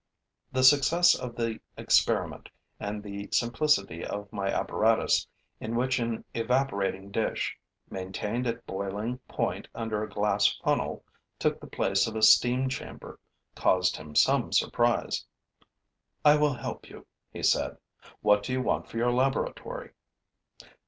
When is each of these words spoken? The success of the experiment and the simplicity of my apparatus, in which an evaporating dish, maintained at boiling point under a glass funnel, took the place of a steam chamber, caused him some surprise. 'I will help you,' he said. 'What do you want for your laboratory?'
The 0.51 0.63
success 0.63 1.13
of 1.13 1.35
the 1.35 1.59
experiment 1.77 2.49
and 2.79 3.03
the 3.03 3.29
simplicity 3.31 4.03
of 4.03 4.33
my 4.33 4.47
apparatus, 4.47 5.27
in 5.59 5.75
which 5.75 5.99
an 5.99 6.25
evaporating 6.33 7.11
dish, 7.11 7.55
maintained 7.87 8.47
at 8.47 8.65
boiling 8.65 9.19
point 9.27 9.67
under 9.75 10.01
a 10.03 10.09
glass 10.09 10.47
funnel, 10.63 11.05
took 11.37 11.59
the 11.61 11.67
place 11.67 12.07
of 12.07 12.15
a 12.15 12.23
steam 12.23 12.67
chamber, 12.67 13.19
caused 13.53 13.95
him 13.97 14.15
some 14.15 14.51
surprise. 14.51 15.27
'I 16.25 16.35
will 16.37 16.53
help 16.55 16.89
you,' 16.89 17.05
he 17.31 17.43
said. 17.43 17.77
'What 18.21 18.41
do 18.41 18.53
you 18.53 18.61
want 18.63 18.87
for 18.87 18.97
your 18.97 19.11
laboratory?' 19.11 19.91